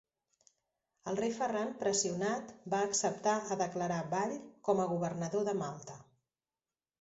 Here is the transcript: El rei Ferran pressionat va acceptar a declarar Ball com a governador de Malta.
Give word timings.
El 1.11 1.17
rei 1.19 1.33
Ferran 1.39 1.75
pressionat 1.83 2.53
va 2.75 2.79
acceptar 2.87 3.35
a 3.53 3.59
declarar 3.61 4.01
Ball 4.15 4.35
com 4.71 4.83
a 4.83 4.89
governador 4.95 5.47
de 5.51 5.55
Malta. 5.63 6.01